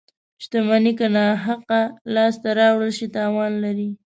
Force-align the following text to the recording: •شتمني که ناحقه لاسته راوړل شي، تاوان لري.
•شتمني 0.43 0.91
که 0.99 1.07
ناحقه 1.15 1.81
لاسته 2.13 2.49
راوړل 2.59 2.91
شي، 2.97 3.07
تاوان 3.15 3.53
لري. 3.63 3.89